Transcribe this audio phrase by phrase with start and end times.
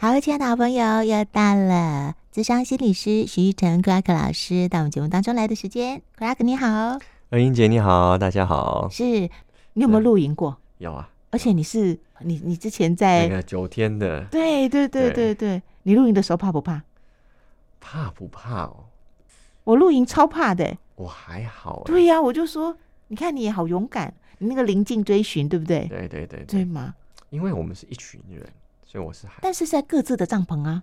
[0.00, 6.00] 好，亲爱的好朋友，又到了智商心理师徐玉成 Crack 老师到我们节目当中来的时间。
[6.16, 8.88] Crack 你好，呃英姐你好，大家好。
[8.92, 9.02] 是
[9.72, 10.56] 你有没有露营过？
[10.78, 16.80] 有啊，而且你是你你之前在那个九天的，对对对对对，你露营的时候怕不怕？
[17.80, 18.84] 怕不怕哦？
[19.64, 21.82] 我露营超怕的，我还好。
[21.84, 25.88] 对呀，我就说，你看你也好勇敢，你那个临近追寻，对不对？
[25.88, 26.94] 对对对对吗？
[27.30, 28.48] 因为我们是一群人。
[28.90, 30.82] 所以我是还，但是在各自的帐篷啊，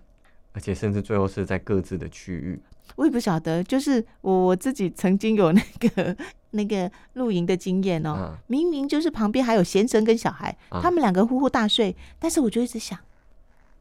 [0.52, 2.60] 而且甚至最后是在各自的区域。
[2.94, 6.16] 我也不晓得，就是我我自己曾经有那个
[6.52, 12.96] 那个露营的经验哦、明明就是旁边还有先生跟小孩，啊、他们两个呼呼大睡，但是我就一直想，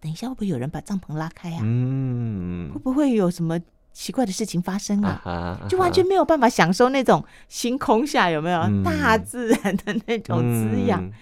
[0.01, 1.59] 等一下会不会有人把帐篷拉开啊？
[1.61, 3.59] 嗯，会不会有什么
[3.93, 5.21] 奇怪的事情发生啊？
[5.23, 5.67] 啊啊。
[5.69, 10.99] 就完全没有办法享受那种星空下有没有、嗯、大自然的那种滋养。
[11.05, 11.13] 嗯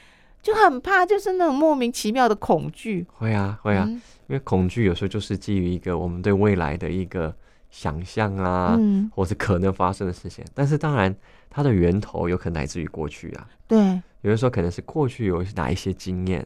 [0.44, 3.08] 就很怕，就是那种莫名其妙的恐惧。
[3.14, 3.94] 会啊，会啊，嗯、
[4.28, 7.34] 因为恐惧有时候就是基于一个我们对未来的一个
[7.72, 10.44] 想象啊，嗯、或是可能发生的事情。
[10.54, 11.16] 但是当然，
[11.50, 13.48] 它的源头有可能来自于过去啊。
[13.68, 13.80] 对，
[14.22, 16.46] 有的时候可能是过去有哪一些经验，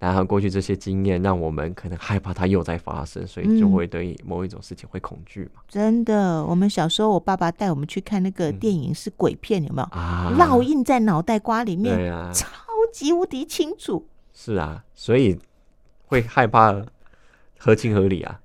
[0.00, 5.62] 然后过去这些经验让我们可能害怕它又在发生，所以就会对某一种事情会恐惧嘛。
[5.68, 10.34] 真的，我们小时候，我爸爸带我们去看那个电影是鬼片，有没有啊？
[10.36, 11.96] 烙印在脑袋瓜里面。
[11.96, 12.28] 对啊。
[12.92, 15.38] 极无敌清楚，是啊，所以
[16.06, 16.84] 会害怕，
[17.58, 18.40] 合情合理啊，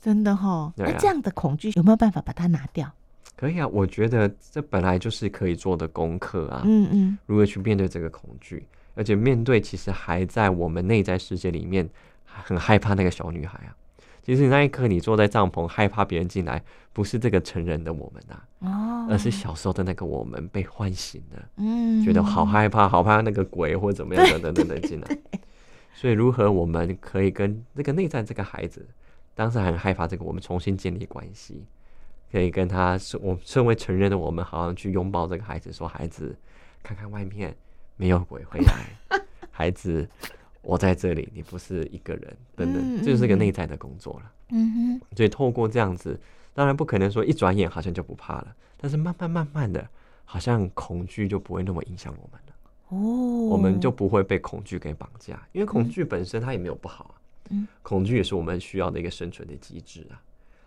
[0.00, 0.72] 真的哈。
[0.76, 2.90] 那、啊、这样的恐惧有没有办法把它拿掉？
[3.36, 6.62] 可以啊，我觉得这本来就是可以做的功课啊。
[6.64, 11.88] 嗯嗯，如何去面对这个恐惧，而且面对其实还在我们内在世界里面
[12.24, 13.74] 很害怕那个小女孩啊。
[14.28, 16.62] 其实那一刻，你坐在帐篷，害怕别人进来，
[16.92, 25.18] 不是这个成人的我们呐、啊，哦、而是小时候的那个我们被唤醒了，嗯，觉得好害怕，好怕那个鬼或怎么样等等等等 进来。
[25.94, 28.86] 所以，如何我们可以跟这个内在这个孩子，
[29.34, 31.64] 当时很害怕这个，我们重新建立关系，
[32.30, 36.36] 可以跟他，我身为成人的我们，好像去拥抱这个孩子，说：“孩子，
[36.82, 37.56] 看看外面
[37.96, 38.90] 没有鬼会来，
[39.50, 40.06] 孩子。”
[40.60, 44.32] 我在这里，你不是一个人，等等，这就是个内在的工作了。
[44.50, 46.18] 嗯哼，所以透过这样子，
[46.52, 49.88] 当然不可能说一转眼好像就不怕了，但是慢慢慢慢的，
[50.24, 52.54] 好像恐惧就不会那么影响我们了。
[52.88, 52.96] 哦，
[53.48, 57.14] 我们就不会被恐惧给绑架，因为恐惧本身它也没有不好啊。
[57.50, 60.20] 嗯，恐惧也是我们需要的一个生存的机制啊。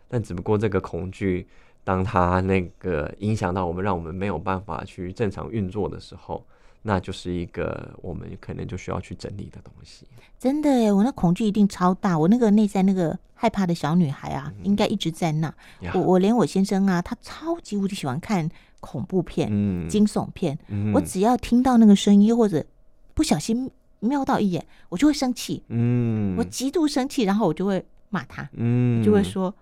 [0.08, 1.48] 但只不过这个恐惧，
[1.84, 6.46] 当它那个影响到我们，让我们没有办法去正常运作的时候。
[6.84, 10.08] 那就是一个我们可能就需要去整理的东西。
[10.40, 12.18] 真的耶，我那恐惧一定超大。
[12.18, 15.54] 我那个内在那个害怕的小女孩啊，嗯、应该一直在那。
[15.94, 18.50] 我我连我先生啊，他超级无敌喜欢看
[18.80, 20.58] 恐怖片、嗯、惊悚片。
[20.70, 22.66] 嗯、我只要听到那个声音或者
[23.14, 23.70] 不小心
[24.00, 25.62] 瞄到一眼，我就会生气。
[25.68, 28.50] 嗯，我极度生气，然后我就会骂他。
[28.54, 29.54] 嗯，就会说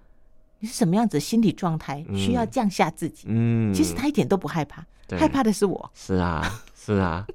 [0.60, 3.26] 你是什么样子的心理状态，需要降下自己。
[3.28, 4.86] 嗯，其实他一点都不害怕，
[5.18, 5.92] 害怕的是我。
[5.94, 6.64] 是啊。
[6.96, 7.28] 是啊，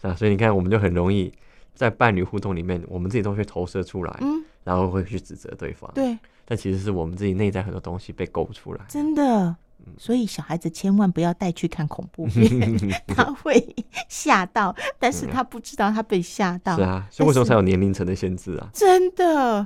[0.00, 1.32] 是啊，所以你看，我们就很容易
[1.74, 9.56] 在伴侣互动里面，我们自己都会投射出来，嗯，然后会去指责对方，对，但其实是我们自己内在很多东西被勾出来，真的。
[9.98, 13.64] 所以小孩子千万不要带去看恐怖片， 他会
[14.08, 16.74] 吓到，但是他不知道他被吓到。
[16.76, 18.68] 是啊，所以为什么才有年龄层的限制啊？
[18.72, 19.64] 真的，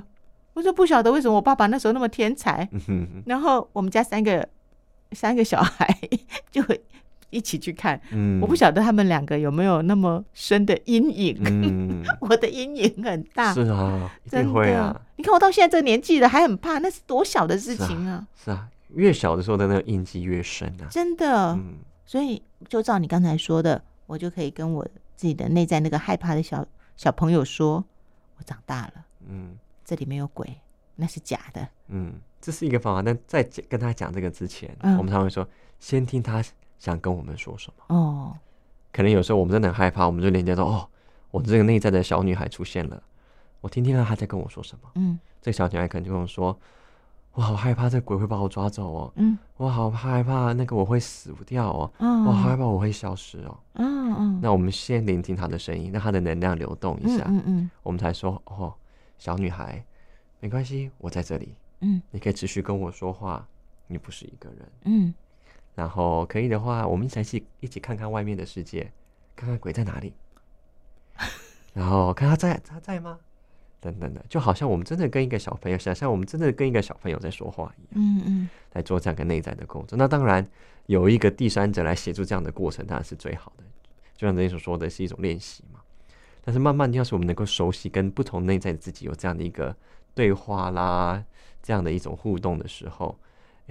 [0.53, 2.69] 我就不晓得为什么我爸爸那时候那么天才，
[3.25, 4.47] 然后我们家三个
[5.13, 5.97] 三个小孩
[6.51, 6.79] 就会。
[7.31, 11.41] 一起去看，嗯，我不晓得他们两个有没有那么深的阴影。
[11.43, 13.53] 嗯， 我的阴影很大。
[13.53, 15.01] 是啊，一定会啊。
[15.15, 18.27] 你看我到现在这个年纪了，还很怕，那是多小的事情啊！
[18.35, 20.87] 是啊，越小的时候的那个印记越深啊。
[20.91, 21.75] 真的，嗯，
[22.05, 26.65] 所以就照你刚才说的，我就可以跟我自己的内在那个害怕的小
[26.97, 27.83] 小朋友说，
[28.37, 28.93] 我长大了，
[29.27, 30.53] 嗯，这里没有鬼，
[30.95, 31.67] 那是假的。
[31.87, 33.01] 嗯，这是一个方法。
[33.01, 35.47] 但在跟他讲这个之前，我们常会说，
[35.79, 36.43] 先听他。
[36.81, 37.95] 想跟我们说什么？
[37.95, 38.35] 哦，
[38.91, 40.89] 可能有时候我们真的很害怕，我们就连接到哦，
[41.29, 43.01] 我这个内在的小女孩出现了，
[43.61, 44.89] 我听听看她在跟我说什么。
[44.95, 46.57] 嗯，这个小女孩可能就跟我说
[47.33, 51.93] ：“我好害怕这鬼会把我抓走哦。”嗯，我好害怕那个我会死不掉哦。
[51.99, 53.55] 嗯，我好害怕我会消失哦。
[53.75, 57.23] 嗯嗯，那我们先聆听她的声音，让她的能量流动一下。
[57.27, 58.73] 嗯嗯，我们才说：“哦，
[59.19, 59.85] 小女孩，
[60.39, 61.55] 没关系，我在这里。
[61.81, 63.47] 嗯，你可以持续跟我说话，
[63.85, 65.13] 你不是一个人。”嗯。
[65.81, 68.91] 然后可以的话，我们一起一起看看外面的世界，
[69.35, 70.13] 看看鬼在哪里。
[71.73, 73.17] 然后看他在他在吗？
[73.79, 77.93] 等等的，就好像我们真的跟一个小朋友，想象我们真的跟一个小朋友在说话一样。
[77.93, 79.97] 嗯嗯，来做这样一个内在的工作。
[79.97, 80.47] 那当然
[80.85, 83.63] 有一个第三者来协助这样的过程，当然是最好的。
[84.15, 85.79] 就像这里所说的是一种练习嘛。
[86.43, 89.75] 但是慢慢，要是我们能够熟悉跟不同内在的自己有这样的一个
[90.13, 91.25] 对话啦，
[91.63, 93.17] 这样的一种互动的时候，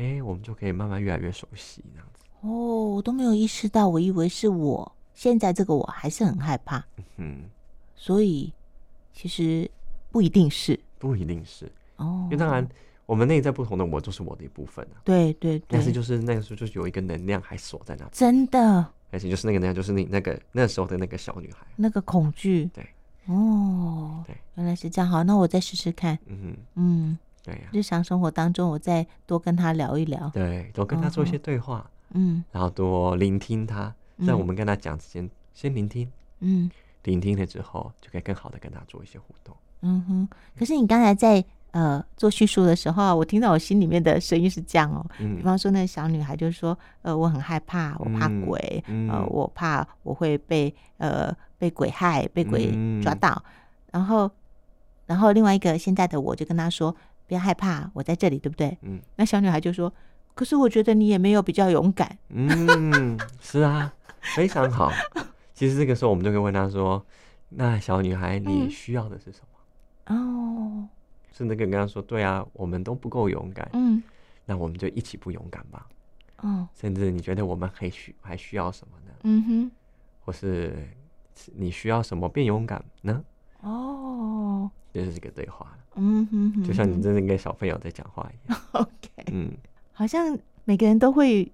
[0.00, 2.24] 哎、欸，我们就可以慢慢越来越熟悉这样子。
[2.40, 2.48] 哦，
[2.94, 6.82] 我都没有意识到，我以为是我现在这个我还是很害怕。
[7.18, 7.42] 嗯，
[7.94, 8.50] 所以
[9.12, 9.70] 其实
[10.10, 12.66] 不一定是，不一定是哦，因为当然。
[13.06, 15.02] 我们内在不同的我，就是我的一部分啊。
[15.02, 18.08] 对对对，但是就是那个时候，就是有一个能量还锁在那。
[18.12, 18.86] 真的。
[19.10, 22.70] 而且就是那个能量，就是你那个那时候的那个小女孩，那个恐惧。
[22.72, 22.86] 对。
[23.26, 24.22] 哦。
[24.28, 25.10] 对，原来是这样。
[25.10, 26.16] 好，那我再试试看。
[26.26, 27.18] 嗯哼嗯。
[27.42, 27.60] 对呀。
[27.72, 30.28] 日常生活当中，我再多跟他聊一聊。
[30.30, 31.90] 对，多跟他做一些对话。
[32.10, 32.44] 嗯。
[32.52, 33.94] 然后多聆听他，
[34.26, 36.10] 在我们跟他讲之前，先聆听。
[36.40, 36.70] 嗯。
[37.04, 39.56] 聆听了之后，就可以更好的跟他做一些互动。
[39.82, 40.28] 嗯哼。
[40.58, 41.44] 可是你刚才在。
[41.72, 45.06] 呃，做叙述的时候，我听到我心里面的声音是这样哦。
[45.20, 53.40] 嗯、比方说，那个小女孩就说：“呃，我很害怕，我怕鬼，嗯、呃，我怕我会被呃被鬼害，被鬼抓到。
[53.46, 53.52] 嗯”
[53.92, 54.28] 然后，
[55.06, 56.92] 然后另外一个现在的我就跟他说
[57.30, 59.00] ：“不要害怕，我在这里，对不对？”嗯。
[59.14, 59.92] 那小女孩就说
[60.34, 63.94] ：“可是我觉得你也没有比较勇敢。”嗯， 是啊，
[64.34, 64.90] 非常好。
[65.54, 67.06] 其实这个时候我们就可以问她说
[67.50, 69.58] ：“那小女孩，你需要的是什么？”
[70.12, 70.88] 嗯、哦。
[71.30, 74.02] 甚至可以跟她说：“对啊，我们都不够勇敢，嗯，
[74.44, 75.86] 那我们就一起不勇敢吧。”
[76.42, 79.12] 哦，甚至你觉得我们还需还需要什么呢？
[79.22, 79.70] 嗯哼，
[80.24, 80.88] 或是
[81.54, 83.22] 你需要什么变勇敢呢？
[83.60, 85.76] 哦，这是一个对话。
[86.00, 88.60] 嗯哼，哼，就像你真的跟小朋友在讲话一样。
[88.72, 88.88] OK，
[89.32, 89.52] 嗯，
[89.92, 91.50] 好像每个人都会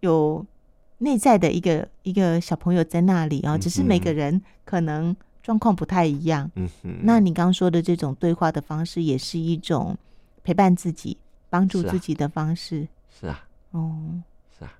[0.00, 0.44] 有
[0.98, 5.14] 内在的一个一个小朋友在那里啊，只是每个人可能。
[5.40, 6.98] 状况不太一样，嗯哼。
[7.04, 9.96] 那你刚刚说的这种对话的方式，也是一种
[10.44, 11.16] 陪伴自己、
[11.48, 12.86] 帮助自己的方式。
[13.18, 13.96] 是啊，哦，
[14.58, 14.74] 是啊。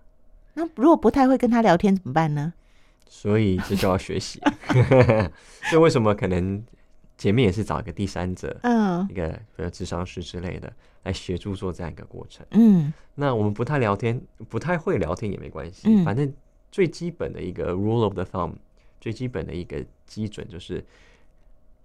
[0.52, 2.52] 那如果不太会跟他聊天怎么办呢？
[3.08, 4.42] 所以这就要学习。
[5.70, 6.62] 所以为什么可能
[7.18, 10.72] 前面也是找一个第三者，嗯，一个比如智商师之类的
[11.02, 12.46] 来协助做这样一个过程。
[12.52, 14.18] 嗯，那我们不太聊天，
[14.48, 16.32] 不太会聊天也没关系，嗯，反正
[16.72, 18.54] 最基本的一个 rule of the thumb。
[19.00, 20.84] 最基本的一个基准就是，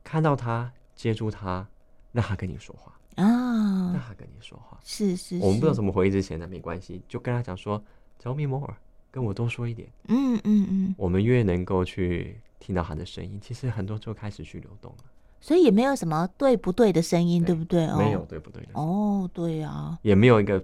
[0.03, 1.67] 看到他接住他，
[2.11, 5.45] 让他跟你说话啊，让他跟你说话，是是，是。
[5.45, 7.79] 我们不知道怎么回应之前呢，没关系，就跟他讲说
[8.19, 8.73] ，Tell me more，
[9.11, 9.87] 跟我多说一点。
[10.07, 10.95] 嗯嗯嗯。
[10.97, 15.03] 我们越能够去听到他的声音，其实很多就开始去流动了。
[15.43, 17.85] 所以也没有什么对不对的声音，对，对不对？
[17.87, 18.69] 哦没有对不对的。
[18.75, 19.99] 哦，对啊。
[20.01, 20.63] 也没有一个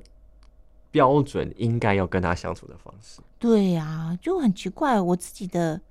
[0.89, 3.19] 标准应该要跟他相处的方式。
[3.37, 5.81] 对呀，就很奇怪，我自己的。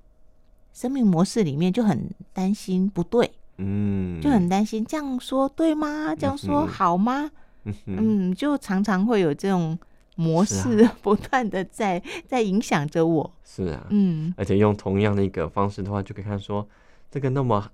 [0.71, 6.15] 生命模式里面就很担心不对，嗯，就很担心这样说对吗？
[6.15, 7.29] 这样说好吗？
[7.65, 9.77] 嗯，嗯，就常常会有这种
[10.15, 13.29] 模式 不断的在在影响着我。
[13.43, 16.65] 是啊，嗯，而且用同样的一个方式的话，就可以看说，
[17.11, 17.69] 这个那么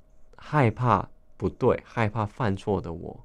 [0.47, 3.19] 害怕不对、害怕犯错的我，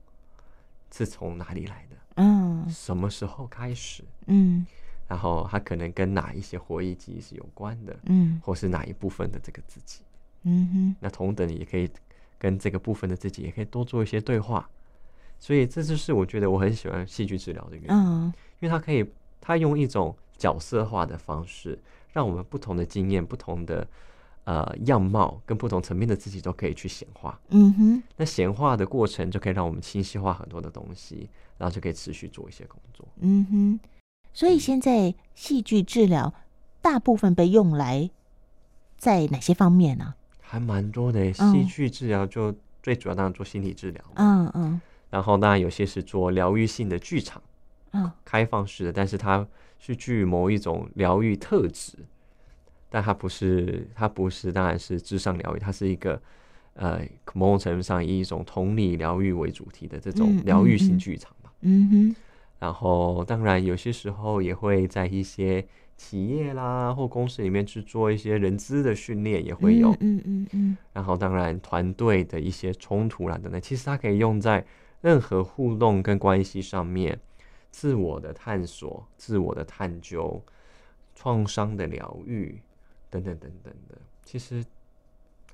[0.90, 1.96] 是从哪里来的？
[2.16, 4.02] 嗯，什么时候开始？
[4.26, 4.66] 嗯。
[5.06, 10.00] 然后他可能跟哪一些回忆记忆是有关的，嗯，或是哪一部分的这个自己，
[10.44, 11.90] 嗯哼，那同等也可以
[12.38, 14.70] 跟这个部分的自己也可以多做一些对话，
[15.38, 19.04] 所以这就是我觉得我很喜欢戏剧治疗的原因，嗯，因为他可以
[19.40, 21.76] 他用一种角色化的方式，
[22.12, 23.84] 让我们不同的经验、不同的
[24.44, 33.80] 呃样貌跟不同层面的自己都可以去显化，嗯哼，那显化的过程就可以让我们清晰化很多的东西，然后就可以持续做一些工作，嗯哼。
[34.32, 36.32] 所以现在戏剧治疗
[36.80, 38.08] 大部分被用来
[38.96, 40.14] 在哪些方面呢？
[40.40, 41.32] 还蛮多的。
[41.32, 44.80] 戏剧治疗就最主要当然做心理治疗，嗯嗯。
[45.10, 47.42] 然后当然有些是做疗愈性的剧场，
[47.92, 49.44] 嗯，开放式的，但是它
[49.80, 51.98] 是具某一种疗愈特质，
[52.90, 56.20] 但它不是，它不是，当然是智商疗愈，它是一个
[56.74, 57.00] 呃
[57.32, 62.16] 某种程度上以一种同理疗愈为主题的这种疗愈性剧场吧，嗯哼。
[62.58, 65.66] 然后，当然有些时候也会在一些
[65.96, 69.90] 企业啦或公司里面去做一些人资的训练，也会有。
[70.00, 70.76] 嗯嗯嗯。
[70.92, 74.62] 然后，当然团队的一些冲突啦等等，其实它可以用在
[75.00, 77.18] 任何互动跟关系上面，
[77.70, 80.42] 自我的探索、自我的探究、
[81.14, 82.60] 创伤的疗愈
[83.10, 84.64] 等等等等的，其实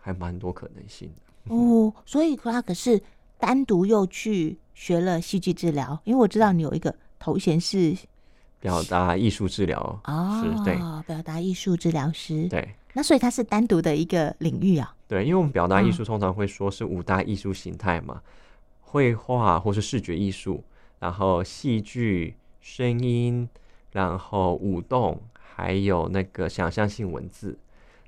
[0.00, 1.54] 还蛮多可能性的。
[1.54, 3.02] 哦，所以他可是。
[3.38, 7.94] 单独又去学了戏剧治疗，因为我知道你有一个头衔是
[8.58, 10.74] 表达艺术治疗哦，是对，
[11.06, 12.66] 表达艺术治疗师对。
[12.94, 14.96] 那所以它是单独的一个领域啊。
[15.06, 18.22] 对，因为我们表达艺术通常会说是五大艺术形态嘛，
[18.80, 20.64] 绘画或是视觉艺术，
[20.98, 23.46] 然后戏剧、声音，
[23.92, 25.20] 然后舞动，
[25.56, 27.58] 还有那个想象性文字。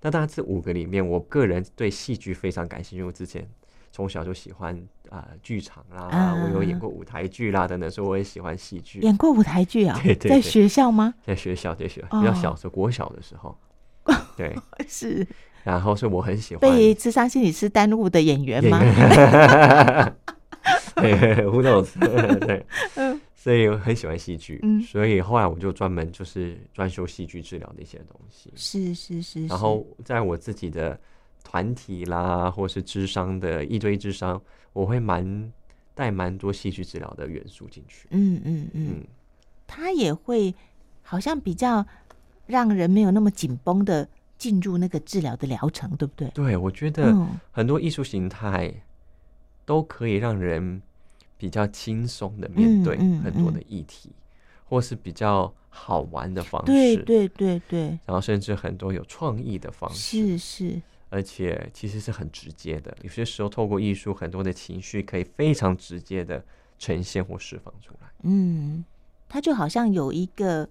[0.02, 3.49] 那当然这五个里面，我个人对戏剧非常感兴趣，因为我之前。
[3.90, 4.78] 从小就喜欢
[5.09, 9.00] 啊剧场啦，嗯、我有演过舞台剧啦等等，所以我也喜欢戏剧。
[9.00, 9.99] 演过舞台剧啊？
[10.05, 11.14] 对，对对，在学校吗？
[11.26, 13.57] 在学校，在学校，比较小时候，国小的时候，
[14.05, 14.55] 哦、对，
[14.87, 15.26] 是。
[15.64, 18.78] 然后是我很喜欢被智商心理师耽误的演员吗？
[20.97, 21.88] 对，Who knows？
[22.47, 22.67] 对，
[23.49, 29.47] 所以我很喜欢戏剧，嗯，所以后来我就专门就是专修戏剧治疗的一些东西，是是是。
[29.47, 31.00] 然后在我自己的
[31.43, 34.38] 团体啦，或是智商的一对一咨商，
[34.75, 35.50] 我会蛮
[35.95, 39.02] 带蛮多戏剧治疗的元素进去，嗯嗯嗯，
[39.67, 40.55] 他也会
[41.00, 41.87] 好像比较
[42.45, 46.28] 让人没有那么紧绷的进入那个治疗的疗程，对不对？
[46.35, 47.17] 对，我觉得
[47.50, 48.71] 很多艺术形态
[49.64, 50.83] 都可以让人。
[51.38, 62.95] 比较轻松的面对很多的议题，嗯嗯嗯、或是比较好玩的方式，对对对对，然后甚至很多有创意的方式，是是，而且其实是很直接的。
[63.02, 66.45] 有些时候透过艺术，很多的情绪可以非常直接的
[66.78, 68.09] 呈现或释放出来。
[68.25, 68.85] 嗯，
[69.28, 70.68] 它就好像有一个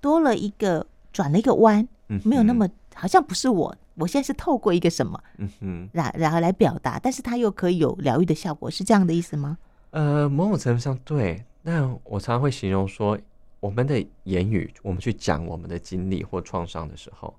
[0.00, 9.58] 多了一个转了一个弯，嗯、没有那么好像不是我，我现在是透过一个什么，嗯哼，然然后来表达，但是它又可以有疗愈的效果，是这样的意思吗？
[9.90, 13.18] 呃，某种程度上对，那我常常会形容说，
[13.58, 17.34] 我们的言语，我们去讲我们的经历或创伤的时候，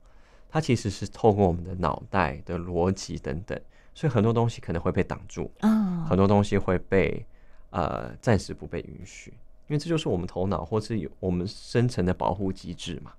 [0.49, 3.59] 它其实是透过我们的脑袋的逻辑等等，
[3.93, 7.25] 所以很多东西可能会被挡住啊，很多东西会被
[7.69, 9.31] 呃暂时不被允许，
[9.67, 13.13] 因为这就是我们头脑或是有我们深层的保护机制嘛。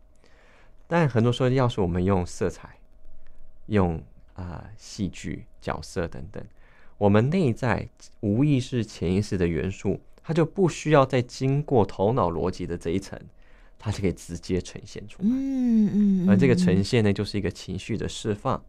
[0.87, 2.77] 但很多时候，要是我们用色彩、
[3.67, 3.97] 用
[4.35, 6.45] 啊、呃、戏剧角色等等。
[7.03, 7.89] 我们内在
[8.21, 13.19] 无意识、潜意识的元素，它就不需要再经过头脑逻辑的这一层，
[13.77, 15.29] 它就可以直接呈现出来。
[15.29, 16.31] 嗯嗯。
[16.31, 18.63] 而这个呈现呢，就是一个情绪的释放，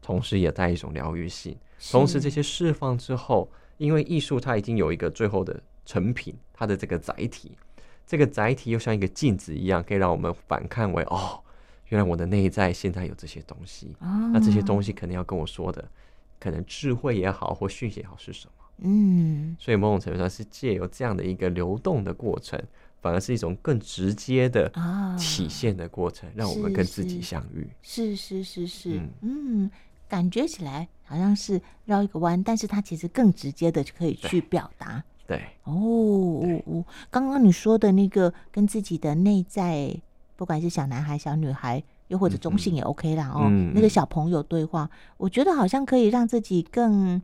[0.00, 1.56] 同时也带一种疗愈性。
[1.90, 7.58] 同时，这些释放之后，因为艺术它已经有一个最后的成品，它的这个载体，
[8.06, 11.40] 这个载体又像一个镜子一样，可以让我们反看为哦，
[11.88, 13.96] 原来我的内在现在有这些东西。
[14.32, 15.84] 那这些东西肯定要跟我说的。
[16.44, 18.52] 可能智慧也好，或讯息也好是什么？
[18.82, 22.62] 嗯，所以某种程度上是借由这样的一个流动的过程，
[23.00, 24.70] 反而是一种更直接的
[25.18, 27.66] 体现的过程，啊、让我们跟自己相遇。
[27.80, 29.70] 是是是是，嗯，嗯，
[30.06, 35.02] 感觉起来好像是绕一个弯，但是它其实更直接的就可以去表达。
[35.26, 39.96] 对，哦哦哦，刚刚你说的那个跟自己的内在，
[40.36, 41.82] 不管是小男孩、小女孩。
[42.08, 47.20] 又或者中性也 OK 啦，哦，嗯、那个小朋友对话，嗯、我觉得好像可以让自己更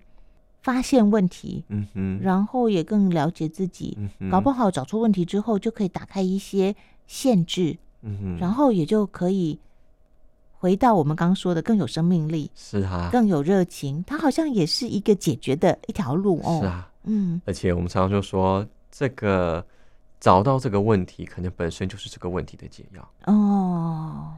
[0.63, 3.97] 发现问题，嗯哼，然后也更了解自己，
[4.31, 6.75] 搞不好找出问题之后就可以打开一些
[7.07, 9.59] 限制，嗯哼，然后也就可以
[10.53, 19.65] 回到我们刚刚说的更有生命力，是啊，更有热情，它好像也是一个解决的一条路哦，是啊，嗯，而且我们常常就说，这个
[20.19, 23.11] 找到这个问题，可能本身就是这个问题的解药。
[23.27, 24.33] 哦。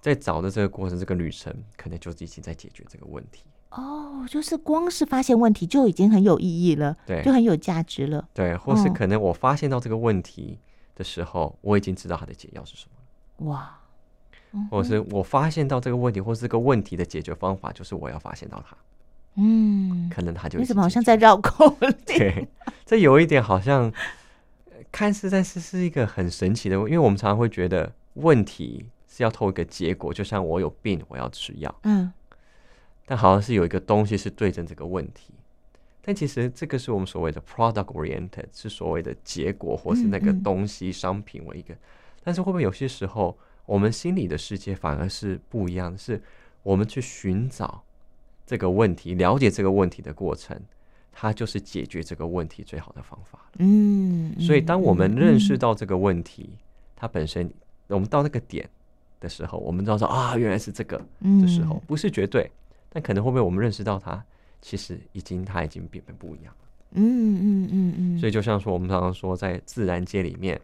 [0.00, 4.24] 在找的这个过程，这个旅程可能就已经在解决这个问题哦。
[4.28, 8.26] 就是光是发现问题就已经很有意义了，对，就很有价值了。
[8.32, 10.58] 对，或是可能我发现到这个问题
[10.94, 13.52] 的时候，哦、我已经知道它的解药是什么了。
[13.52, 13.78] 哇，
[14.52, 18.76] 嗯、或是我发现到这个问题，或是这个问题的解决方法，就是我要发现到它。
[19.36, 21.90] 嗯，可能它就你怎么好像在绕口令？
[22.06, 22.48] 对，
[22.86, 23.92] 这有一点好像
[24.90, 28.86] 看似，但是是一个很神奇的，因为我们常常会觉得问题。
[29.20, 31.74] 是要透一个结果，就像我有病，我要吃药。
[31.82, 32.10] 嗯，
[33.04, 35.34] 但好像是有一个东西是对症这个问题，
[36.00, 41.74] 但其实这个是我们所谓的 product oriented，是所谓的结果或是那个东西商品为一个。
[41.74, 43.36] 嗯嗯，但是会不会有些时候，
[43.66, 46.22] 我们心里的世界反而是不一样的，是
[46.62, 47.82] 我们去寻找
[48.46, 50.58] 这个问题，了解这个问题的过程，
[51.12, 53.50] 它就是解决这个问题最好的方法。
[53.58, 56.56] 嗯，所以当我们认识到这个问题，
[56.96, 57.52] 它本身，
[57.88, 58.68] 我们到那个点。
[59.20, 60.96] 的时候，我们知道说啊，原来是这个
[61.40, 62.50] 的时候，不是绝对，
[62.88, 64.22] 但可能会不会我们认识到它，
[64.62, 66.68] 其实已经它已经变得不一样了。
[66.92, 68.18] 嗯嗯嗯嗯。
[68.18, 70.60] 所以就像说，我们常常说，在自然界里面，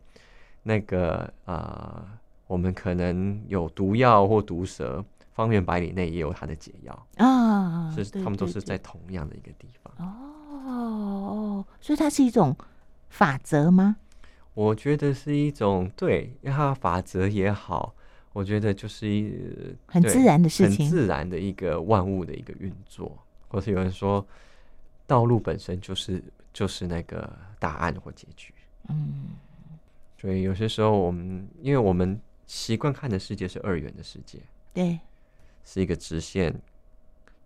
[0.62, 2.02] 那个呃，
[2.46, 7.94] 我们可能有毒药或毒蛇，方圆百里内也有它的解药啊。
[7.94, 9.92] 是，他们都是在同样的一个地方。
[9.98, 10.12] 哦
[10.66, 12.56] 哦，所以它是一种
[13.10, 13.96] 法则吗？
[14.54, 17.94] 我觉得是一种对，它法则也好。
[18.36, 19.32] 我觉得就是一
[19.86, 23.16] 很自然的事情，很自然的一个万物的一个运作，
[23.48, 24.22] 或是有人说，
[25.06, 28.52] 道路本身就是就是那个答案或结局。
[28.90, 29.28] 嗯，
[30.20, 34.38] 所以有些时候我们，因为我们习惯看的世界是二元的世界，
[34.74, 35.00] 对，
[35.64, 36.54] 是一个直线，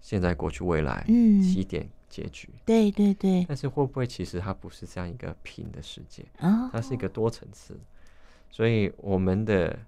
[0.00, 2.48] 现在、过去、未来，嗯，起点结局。
[2.64, 3.44] 对对对。
[3.46, 6.68] 但是会不会其实它不是这样一个平的世界啊？
[6.72, 7.78] 它是一个多层次，
[8.50, 9.78] 所以我们的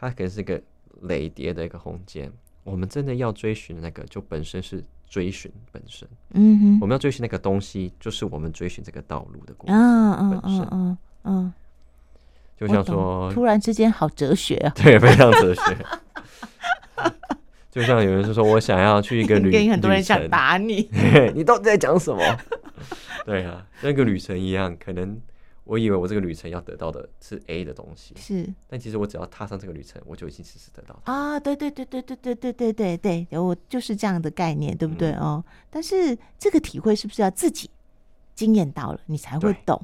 [0.00, 0.60] 它可能是一个
[1.02, 2.32] 累叠的一个空间。
[2.64, 6.08] 我们真的要追寻那个，就本身是追寻本身。
[6.34, 6.78] 嗯哼。
[6.80, 9.76] 我们要追寻那个东西，就是我们追寻这个道路的过程。
[9.76, 11.52] 嗯嗯嗯嗯嗯。
[12.56, 14.72] 就像说，突然之间好哲学啊！
[14.76, 15.76] 对，非常哲学。
[17.70, 20.90] 就像有人是说，我想要去一个旅， 跟很多人想打你，
[21.34, 22.20] 你到底在讲什么？
[23.24, 25.18] 对啊，那个旅程一样，可能
[25.70, 31.38] 我以为我这个旅程要得到的是 A 的东西，是，但其实我只要踏上这个旅程，我就已经其实得到啊！
[31.38, 35.44] 对对对对对对对对对对，我就是这样的概念，对不对哦？
[35.70, 37.70] 但是这个体会是不是要自己
[38.34, 39.80] 经验到了，你才会懂？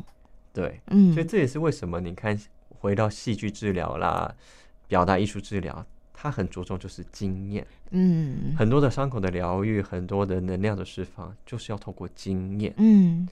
[0.53, 2.39] 对，嗯，所以这也是为什么你看。
[2.79, 4.33] 回到戏剧治疗啦，
[4.87, 7.67] 表达艺术治疗，它很着重就是经验。
[7.91, 12.73] 嗯，很多的伤口的疗愈，很多的能量的释放，就是要透过经验。
[12.77, 13.27] 嗯，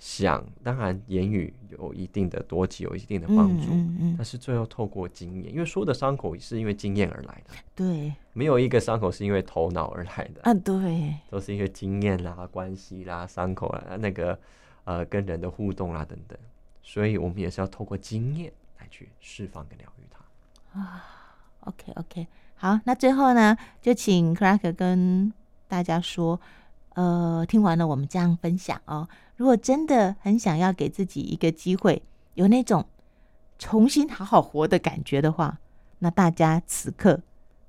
[0.00, 3.66] 想当然言语有一定的多级，有一定的帮助。
[3.70, 7.54] 嗯，嗯，嗯，但是最后透过经验，因为所有的伤口是因为经验而来的。
[7.76, 10.40] 对，没有一个伤口是因为头脑而来的。
[10.42, 14.36] 啊，对，都是因为经验啦、关系啦、伤口啦、那个
[14.82, 16.36] 呃跟人的互动啦等等，
[16.82, 18.88] 所以我们也是要透过经验来。
[18.90, 21.04] 去释放跟疗愈它啊
[21.60, 22.26] ，OK OK，
[22.56, 25.32] 好，那最后呢，就请 Crack 跟
[25.68, 26.40] 大家说，
[26.94, 29.08] 呃，听完了我们这样分享哦，
[29.40, 32.02] 如果真的很想要给自己一个机会，
[32.34, 32.86] 有那种
[33.58, 35.58] 重新好好活的感觉的话，
[36.00, 37.18] 那大家此刻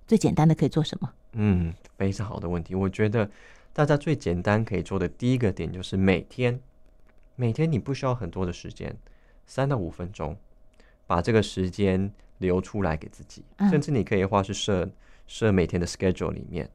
[0.05, 1.13] 最简单的可以做什么？
[1.31, 3.31] 嗯，非常好的问题，我觉得
[3.71, 6.59] 大家最简单可以做的第一个点就是每天，
[7.37, 8.93] 每天你不需要很多的时间，
[9.45, 10.35] 三到五分钟。
[11.07, 14.89] 把这个时间留出来给自己，甚至你可以话是设
[15.25, 16.69] 设每天的 schedule 里面，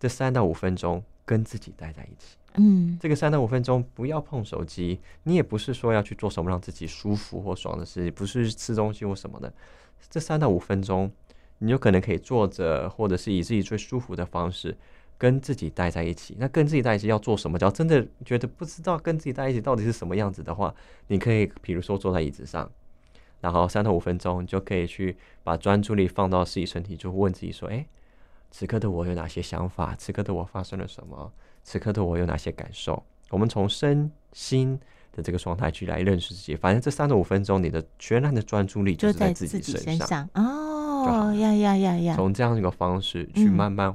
[0.00, 2.36] 这三到五分钟跟自己待在一起。
[2.56, 9.52] 嗯，这个三到五分钟不要碰手机，你也不是说要去做什么让自己舒服或爽的事，不是吃东西或什么的。
[10.10, 11.10] 这三到五分钟，
[11.58, 14.76] 你有可能可以坐着，或者是以自己最舒服的方式
[15.18, 16.36] 跟自己待在一起。
[16.38, 17.58] 那跟自己待在一起要做什么？
[17.58, 20.74] 叫真的觉得不知道跟自己待在一起到底是什么样子的话，
[21.08, 22.70] 你可以比如说坐在椅子上。
[23.42, 27.86] 然后三到五分钟，你就可以去把专注力放到自己身体，就问自己说：“哎，
[28.50, 29.94] 此刻的我有哪些想法？
[29.94, 31.30] 此刻的我发生了什么？
[31.66, 34.78] 此刻的我有哪些感受？”我们从身心
[35.10, 36.54] 的这个状态去来认识自己。
[36.54, 42.14] 反正这三到五分钟，你的全然的专注力就是在自己身上哦，呀呀呀呀！
[42.14, 43.92] 从这样一个方式去慢慢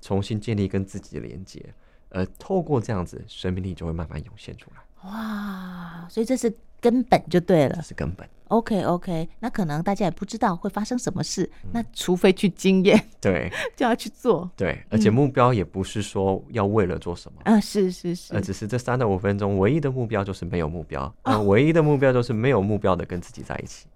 [0.00, 1.64] 重新建立跟自己的连接，
[2.08, 5.08] 呃，透过这样子，生命力就会慢慢涌现出来。
[5.08, 6.52] 哇，所以这是。
[6.80, 8.28] 根本就对了，这是根本。
[8.48, 14.50] OK OK，那可能大家也不知道会发生什么事，嗯、那除非去经验， 对， 就要去做。
[14.56, 17.38] 对，而且目标也不是说要为了做什么。
[17.44, 23.86] 啊、嗯，是是是，而只是这三到五分钟唯一的目标就是没有目标， 啊，唯一的目标就是没有目标的跟自己在一起。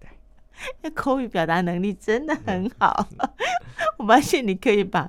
[0.00, 0.08] 对，
[0.82, 3.30] 那口语表达能力真的很好，嗯、
[3.98, 5.08] 我发现你可以把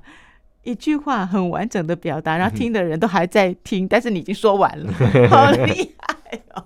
[0.64, 4.92] 一句话很完整的表达，然后听的人都还在听，嗯、但是你已经说完了，
[5.30, 6.16] 好厉害。
[6.54, 6.64] 哦，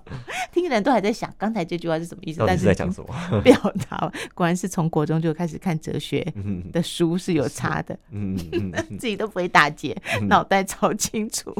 [0.52, 2.42] 听的人都还在想刚才这句话是什么意思？
[2.46, 3.40] 但是在讲什么？
[3.40, 3.56] 表
[3.88, 6.26] 达果然是从国中就开始看哲学
[6.70, 8.36] 的书是有差的，嗯，
[9.00, 9.96] 自己都不会打结，
[10.28, 11.54] 脑袋超清楚。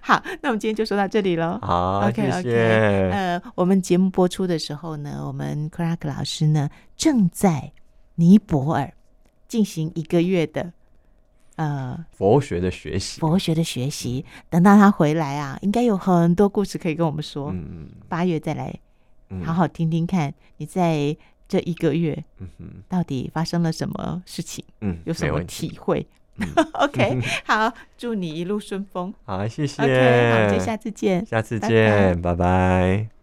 [0.00, 1.58] 好，那我们今天就说到这里喽。
[1.60, 3.10] 好，OK OK。
[3.10, 7.72] 呃，我们节目播出的时候呢，我们 Clark 老师呢正在
[8.14, 8.92] 尼泊尔
[9.48, 10.72] 进行一个月的。
[11.60, 17.50] 呃，佛学的学习，佛学的学习，等到他回来啊，应该有很多故事可以跟我们说。
[17.52, 18.74] 嗯，八月再来，
[19.44, 21.14] 好好听听看你在
[21.46, 24.64] 这一个月，嗯哼，到底发生了什么事情？
[24.80, 26.06] 嗯，有什么体会？
[26.72, 29.12] OK，好，祝你一路顺风。
[29.24, 29.82] 好，谢谢。
[29.82, 33.19] OK，好，就下次见，下次见，拜拜。